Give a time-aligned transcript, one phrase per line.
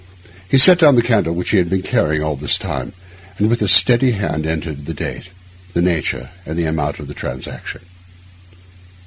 [0.49, 2.93] He set down the candle which he had been carrying all this time,
[3.37, 5.29] and with a steady hand entered the date,
[5.73, 7.81] the nature, and the amount of the transaction.